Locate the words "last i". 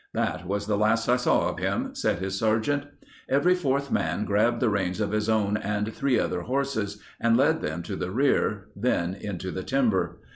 0.79-1.15